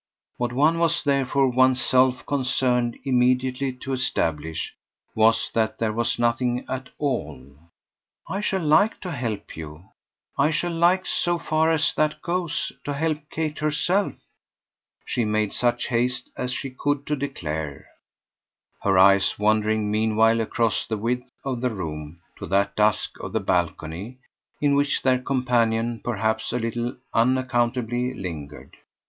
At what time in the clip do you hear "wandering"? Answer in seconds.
19.37-19.91